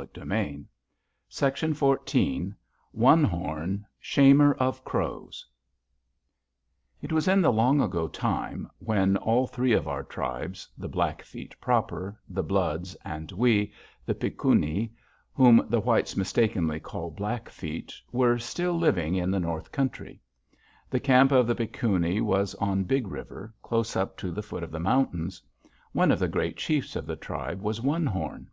[0.00, 0.64] It was the
[1.28, 2.54] story, he said, of
[2.92, 5.44] "ONE HORN, SHAMER OF CROWS
[7.02, 11.54] "It was in the long ago time, when all three of our tribes, the Blackfeet
[11.60, 13.74] proper, the Bloods, and we,
[14.06, 14.90] the Pikun´i,
[15.34, 20.22] whom the whites mistakenly call Blackfeet, were still living in the North country.
[20.88, 24.70] The camp of the Pikun´i was on Big River, close up to the foot of
[24.70, 25.42] the mountains.
[25.92, 28.48] One of the great chiefs of the tribe was One Horn.